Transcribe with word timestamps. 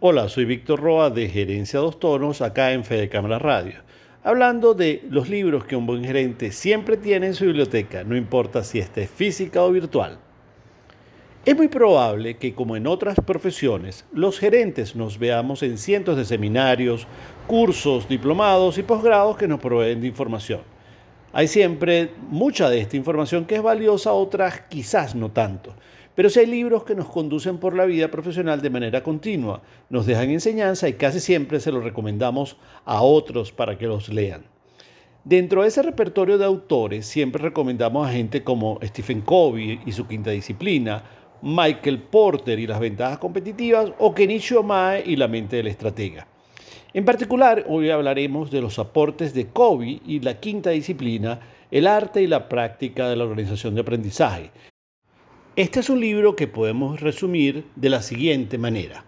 Hola, 0.00 0.28
soy 0.28 0.44
Víctor 0.44 0.78
Roa 0.78 1.10
de 1.10 1.28
Gerencia 1.28 1.80
Dos 1.80 1.98
Tonos 1.98 2.40
acá 2.40 2.70
en 2.70 2.84
Fede 2.84 3.08
Cámara 3.08 3.40
Radio, 3.40 3.80
hablando 4.22 4.72
de 4.72 5.02
los 5.10 5.28
libros 5.28 5.64
que 5.64 5.74
un 5.74 5.86
buen 5.86 6.04
gerente 6.04 6.52
siempre 6.52 6.96
tiene 6.96 7.26
en 7.26 7.34
su 7.34 7.46
biblioteca, 7.46 8.04
no 8.04 8.16
importa 8.16 8.62
si 8.62 8.78
esta 8.78 9.00
es 9.00 9.10
física 9.10 9.60
o 9.64 9.72
virtual. 9.72 10.20
Es 11.44 11.56
muy 11.56 11.66
probable 11.66 12.36
que, 12.36 12.54
como 12.54 12.76
en 12.76 12.86
otras 12.86 13.16
profesiones, 13.26 14.04
los 14.12 14.38
gerentes 14.38 14.94
nos 14.94 15.18
veamos 15.18 15.64
en 15.64 15.76
cientos 15.76 16.16
de 16.16 16.24
seminarios, 16.24 17.08
cursos, 17.48 18.08
diplomados 18.08 18.78
y 18.78 18.84
posgrados 18.84 19.36
que 19.36 19.48
nos 19.48 19.58
proveen 19.58 20.00
de 20.00 20.06
información. 20.06 20.60
Hay 21.32 21.48
siempre 21.48 22.12
mucha 22.30 22.70
de 22.70 22.80
esta 22.80 22.96
información 22.96 23.46
que 23.46 23.56
es 23.56 23.62
valiosa, 23.62 24.12
otras 24.12 24.60
quizás 24.68 25.16
no 25.16 25.32
tanto. 25.32 25.74
Pero 26.18 26.30
si 26.30 26.40
hay 26.40 26.46
libros 26.46 26.82
que 26.82 26.96
nos 26.96 27.06
conducen 27.06 27.58
por 27.58 27.76
la 27.76 27.84
vida 27.84 28.08
profesional 28.08 28.60
de 28.60 28.70
manera 28.70 29.04
continua, 29.04 29.62
nos 29.88 30.04
dejan 30.04 30.30
enseñanza 30.30 30.88
y 30.88 30.94
casi 30.94 31.20
siempre 31.20 31.60
se 31.60 31.70
los 31.70 31.84
recomendamos 31.84 32.56
a 32.84 33.02
otros 33.02 33.52
para 33.52 33.78
que 33.78 33.86
los 33.86 34.08
lean. 34.08 34.42
Dentro 35.22 35.62
de 35.62 35.68
ese 35.68 35.80
repertorio 35.80 36.36
de 36.36 36.44
autores 36.44 37.06
siempre 37.06 37.40
recomendamos 37.40 38.04
a 38.04 38.10
gente 38.10 38.42
como 38.42 38.80
Stephen 38.82 39.20
Covey 39.20 39.78
y 39.86 39.92
su 39.92 40.08
quinta 40.08 40.32
disciplina, 40.32 41.04
Michael 41.40 42.00
Porter 42.00 42.58
y 42.58 42.66
las 42.66 42.80
ventajas 42.80 43.18
competitivas 43.18 43.92
o 44.00 44.12
Kenichi 44.12 44.56
Mae 44.56 45.04
y 45.06 45.14
la 45.14 45.28
mente 45.28 45.54
del 45.54 45.68
estratega. 45.68 46.26
En 46.94 47.04
particular, 47.04 47.64
hoy 47.68 47.90
hablaremos 47.90 48.50
de 48.50 48.60
los 48.60 48.80
aportes 48.80 49.34
de 49.34 49.46
Covey 49.46 50.02
y 50.04 50.18
la 50.18 50.40
quinta 50.40 50.70
disciplina, 50.70 51.38
el 51.70 51.86
arte 51.86 52.20
y 52.20 52.26
la 52.26 52.48
práctica 52.48 53.08
de 53.08 53.14
la 53.14 53.22
organización 53.22 53.76
de 53.76 53.82
aprendizaje, 53.82 54.50
este 55.58 55.80
es 55.80 55.90
un 55.90 55.98
libro 55.98 56.36
que 56.36 56.46
podemos 56.46 57.00
resumir 57.00 57.64
de 57.74 57.90
la 57.90 58.00
siguiente 58.00 58.58
manera. 58.58 59.04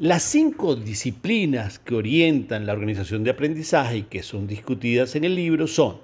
Las 0.00 0.24
cinco 0.24 0.74
disciplinas 0.74 1.78
que 1.78 1.94
orientan 1.94 2.66
la 2.66 2.72
organización 2.72 3.22
de 3.22 3.30
aprendizaje 3.30 3.98
y 3.98 4.02
que 4.02 4.24
son 4.24 4.48
discutidas 4.48 5.14
en 5.14 5.22
el 5.22 5.36
libro 5.36 5.68
son 5.68 5.98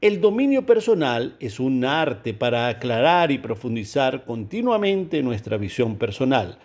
el 0.00 0.22
dominio 0.22 0.64
personal 0.64 1.36
es 1.38 1.60
un 1.60 1.84
arte 1.84 2.32
para 2.32 2.68
aclarar 2.68 3.30
y 3.30 3.36
profundizar 3.36 4.24
continuamente 4.24 5.22
nuestra 5.22 5.58
visión 5.58 5.96
personal, 5.96 6.58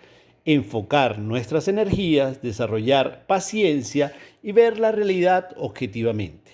enfocar 0.46 1.18
nuestras 1.18 1.68
energías, 1.68 2.40
desarrollar 2.40 3.26
paciencia 3.26 4.14
y 4.42 4.52
ver 4.52 4.78
la 4.78 4.92
realidad 4.92 5.50
objetivamente. 5.58 6.52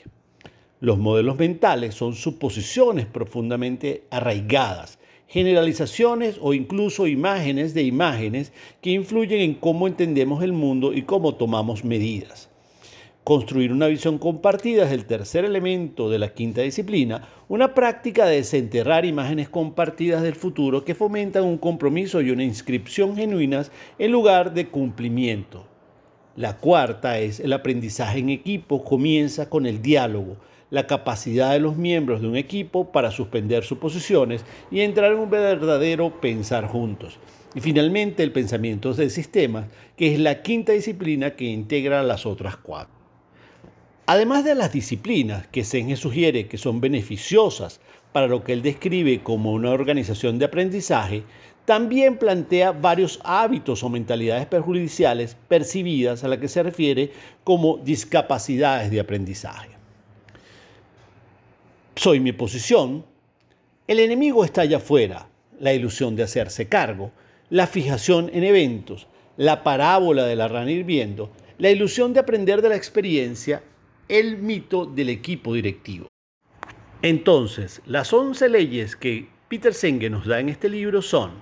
Los 0.80 0.98
modelos 0.98 1.38
mentales 1.38 1.94
son 1.94 2.16
suposiciones 2.16 3.06
profundamente 3.06 4.02
arraigadas 4.10 4.98
generalizaciones 5.28 6.38
o 6.40 6.54
incluso 6.54 7.06
imágenes 7.06 7.74
de 7.74 7.82
imágenes 7.82 8.52
que 8.80 8.90
influyen 8.90 9.40
en 9.40 9.54
cómo 9.54 9.86
entendemos 9.86 10.42
el 10.42 10.52
mundo 10.52 10.92
y 10.92 11.02
cómo 11.02 11.34
tomamos 11.34 11.84
medidas. 11.84 12.50
Construir 13.24 13.72
una 13.72 13.86
visión 13.86 14.18
compartida 14.18 14.84
es 14.84 14.92
el 14.92 15.06
tercer 15.06 15.46
elemento 15.46 16.10
de 16.10 16.18
la 16.18 16.34
quinta 16.34 16.60
disciplina, 16.60 17.26
una 17.48 17.72
práctica 17.72 18.26
de 18.26 18.36
desenterrar 18.36 19.06
imágenes 19.06 19.48
compartidas 19.48 20.22
del 20.22 20.34
futuro 20.34 20.84
que 20.84 20.94
fomentan 20.94 21.44
un 21.44 21.56
compromiso 21.56 22.20
y 22.20 22.30
una 22.30 22.44
inscripción 22.44 23.16
genuinas 23.16 23.72
en 23.98 24.12
lugar 24.12 24.52
de 24.52 24.68
cumplimiento. 24.68 25.66
La 26.36 26.58
cuarta 26.58 27.18
es 27.18 27.40
el 27.40 27.54
aprendizaje 27.54 28.18
en 28.18 28.28
equipo 28.28 28.84
comienza 28.84 29.48
con 29.48 29.64
el 29.64 29.80
diálogo, 29.80 30.36
la 30.74 30.88
capacidad 30.88 31.52
de 31.52 31.60
los 31.60 31.76
miembros 31.76 32.20
de 32.20 32.26
un 32.26 32.36
equipo 32.36 32.90
para 32.90 33.12
suspender 33.12 33.62
sus 33.62 33.78
posiciones 33.78 34.44
y 34.72 34.80
entrar 34.80 35.12
en 35.12 35.20
un 35.20 35.30
verdadero 35.30 36.20
pensar 36.20 36.66
juntos. 36.66 37.16
Y 37.54 37.60
finalmente 37.60 38.24
el 38.24 38.32
pensamiento 38.32 38.92
de 38.92 39.08
sistemas, 39.08 39.66
que 39.96 40.12
es 40.12 40.18
la 40.18 40.42
quinta 40.42 40.72
disciplina 40.72 41.36
que 41.36 41.44
integra 41.44 42.02
las 42.02 42.26
otras 42.26 42.56
cuatro. 42.56 42.92
Además 44.06 44.44
de 44.44 44.56
las 44.56 44.72
disciplinas 44.72 45.46
que 45.46 45.62
Senge 45.62 45.94
sugiere 45.94 46.48
que 46.48 46.58
son 46.58 46.80
beneficiosas 46.80 47.80
para 48.10 48.26
lo 48.26 48.42
que 48.42 48.52
él 48.52 48.62
describe 48.62 49.22
como 49.22 49.52
una 49.52 49.70
organización 49.70 50.40
de 50.40 50.46
aprendizaje, 50.46 51.22
también 51.66 52.18
plantea 52.18 52.72
varios 52.72 53.20
hábitos 53.22 53.84
o 53.84 53.88
mentalidades 53.88 54.46
perjudiciales 54.46 55.36
percibidas 55.46 56.24
a 56.24 56.28
la 56.28 56.40
que 56.40 56.48
se 56.48 56.64
refiere 56.64 57.12
como 57.44 57.78
discapacidades 57.78 58.90
de 58.90 58.98
aprendizaje 58.98 59.83
soy 61.96 62.20
mi 62.20 62.32
posición, 62.32 63.04
el 63.86 64.00
enemigo 64.00 64.44
está 64.44 64.62
allá 64.62 64.78
afuera, 64.78 65.28
la 65.60 65.72
ilusión 65.72 66.16
de 66.16 66.22
hacerse 66.22 66.68
cargo, 66.68 67.12
la 67.50 67.66
fijación 67.66 68.30
en 68.32 68.44
eventos, 68.44 69.06
la 69.36 69.62
parábola 69.62 70.24
de 70.24 70.36
la 70.36 70.48
rana 70.48 70.70
hirviendo, 70.70 71.30
la 71.58 71.70
ilusión 71.70 72.12
de 72.12 72.20
aprender 72.20 72.62
de 72.62 72.70
la 72.70 72.76
experiencia, 72.76 73.62
el 74.08 74.38
mito 74.38 74.86
del 74.86 75.08
equipo 75.08 75.54
directivo. 75.54 76.08
Entonces, 77.02 77.82
las 77.86 78.12
11 78.12 78.48
leyes 78.48 78.96
que 78.96 79.28
Peter 79.48 79.74
Senge 79.74 80.10
nos 80.10 80.26
da 80.26 80.40
en 80.40 80.48
este 80.48 80.68
libro 80.68 81.02
son, 81.02 81.32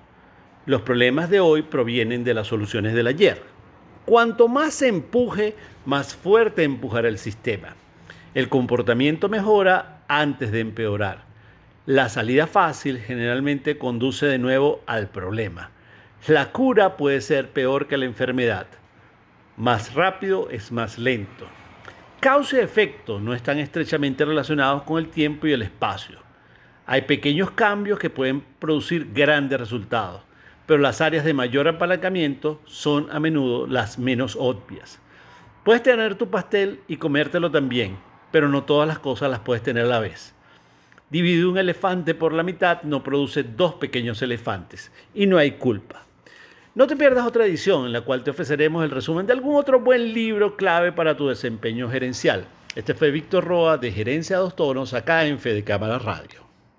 los 0.67 0.83
problemas 0.83 1.31
de 1.31 1.41
hoy 1.41 1.63
provienen 1.63 2.25
de 2.25 2.35
las 2.35 2.49
soluciones 2.49 2.95
del 2.95 3.07
ayer. 3.07 3.43
Cuanto 4.05 4.49
más 4.49 4.75
se 4.75 4.89
empuje, 4.89 5.55
más 5.87 6.15
fuerte 6.15 6.65
empujará 6.65 7.09
el 7.09 7.19
sistema. 7.19 7.77
El 8.35 8.49
comportamiento 8.49 9.29
mejora 9.29 9.92
antes 10.09 10.53
de 10.53 10.61
empeorar. 10.61 11.25
La 11.87 12.09
salida 12.09 12.47
fácil 12.47 12.99
generalmente 12.99 13.77
conduce 13.77 14.27
de 14.27 14.39
nuevo 14.39 14.83
al 14.87 15.09
problema. 15.09 15.71
La 16.29 16.53
cura 16.53 16.97
puede 16.97 17.21
ser 17.21 17.51
peor 17.51 17.89
que 17.89 17.97
la 17.97 18.05
enfermedad. 18.05 18.67
Más 19.57 19.95
rápido 19.95 20.49
es 20.51 20.71
más 20.71 20.99
lento. 20.99 21.49
Causa 22.21 22.59
y 22.59 22.61
efecto 22.61 23.19
no 23.19 23.35
están 23.35 23.59
estrechamente 23.59 24.25
relacionados 24.25 24.85
con 24.85 24.99
el 24.99 25.09
tiempo 25.09 25.49
y 25.49 25.53
el 25.53 25.63
espacio. 25.63 26.21
Hay 26.87 27.03
pequeños 27.03 27.51
cambios 27.51 27.99
que 27.99 28.11
pueden 28.11 28.43
producir 28.61 29.13
grandes 29.13 29.59
resultados, 29.59 30.23
pero 30.67 30.81
las 30.81 31.01
áreas 31.01 31.25
de 31.25 31.35
mayor 31.35 31.67
apalancamiento 31.67 32.61
son 32.65 33.09
a 33.11 33.19
menudo 33.19 33.67
las 33.67 33.99
menos 33.99 34.37
obvias. 34.39 35.01
Puedes 35.65 35.83
tener 35.83 36.15
tu 36.15 36.31
pastel 36.31 36.81
y 36.87 36.97
comértelo 36.97 37.51
también, 37.51 37.97
pero 38.33 38.49
no 38.49 38.65
todas 38.65 38.89
las 38.89 38.99
cosas 38.99 39.31
las 39.31 39.41
puedes 39.41 39.63
tener 39.63 39.85
a 39.85 39.89
la 39.89 40.01
vez. 40.01 40.35
Dividir 41.11 41.47
un 41.47 41.59
elefante 41.59 42.15
por 42.15 42.33
la 42.33 42.43
mitad 42.43 42.83
no 42.83 43.05
produce 43.05 43.45
dos 43.45 43.75
pequeños 43.75 44.23
elefantes 44.23 44.91
y 45.15 45.27
no 45.27 45.39
hay 45.39 45.53
culpa. 45.53 46.03
No 46.75 46.87
te 46.87 46.97
pierdas 46.97 47.27
otra 47.27 47.45
edición 47.45 47.85
en 47.85 47.93
la 47.93 48.01
cual 48.01 48.25
te 48.25 48.31
ofreceremos 48.31 48.83
el 48.83 48.91
resumen 48.91 49.27
de 49.27 49.35
algún 49.35 49.57
otro 49.57 49.79
buen 49.79 50.15
libro 50.15 50.57
clave 50.57 50.91
para 50.91 51.17
tu 51.17 51.29
desempeño 51.29 51.91
gerencial. 51.91 52.47
Este 52.75 52.95
fue 52.95 53.11
Víctor 53.11 53.45
Roa 53.45 53.77
de 53.77 53.93
Gerencia 53.93 54.39
Dos 54.39 54.57
Tonos 54.57 54.95
acá 54.95 55.27
en 55.27 55.39
Fede 55.39 55.63
Cámara 55.65 55.99
Radio. 55.99 56.42